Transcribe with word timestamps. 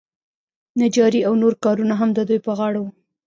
نجاري 0.81 1.21
او 1.27 1.33
نور 1.41 1.53
کارونه 1.63 1.93
هم 2.01 2.09
د 2.13 2.19
دوی 2.29 2.39
په 2.45 2.51
غاړه 2.57 2.79
وو. 2.81 2.91